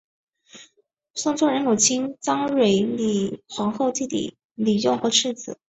[1.13, 5.59] 宋仁宗母亲章懿李皇后弟弟李用和次子。